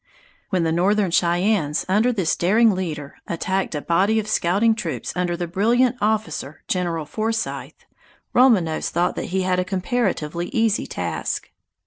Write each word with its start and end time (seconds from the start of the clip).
When 0.49 0.63
the 0.63 0.71
Northern 0.71 1.11
Cheyennes 1.11 1.85
under 1.87 2.11
this 2.11 2.35
daring 2.35 2.71
leader 2.71 3.17
attacked 3.27 3.75
a 3.75 3.81
body 3.83 4.17
of 4.17 4.27
scouting 4.27 4.73
troops 4.73 5.13
under 5.15 5.37
the 5.37 5.45
brilliant 5.45 5.95
officer 6.01 6.63
General 6.67 7.05
Forsythe, 7.05 7.75
Roman 8.33 8.63
Nose 8.63 8.89
thought 8.89 9.15
that 9.15 9.25
he 9.25 9.43
had 9.43 9.59
a 9.59 9.63
comparatively 9.63 10.47
easy 10.47 10.87
task. 10.87 11.51